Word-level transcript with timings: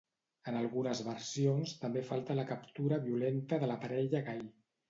En 0.51 0.55
algunes 0.59 1.01
versions 1.07 1.75
també 1.83 2.03
falta 2.09 2.39
la 2.39 2.47
captura 2.55 3.01
violenta 3.07 3.63
de 3.65 3.73
la 3.75 3.81
parella 3.85 4.27
gai. 4.33 4.43